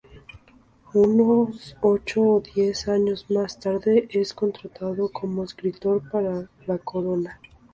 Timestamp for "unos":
0.95-1.77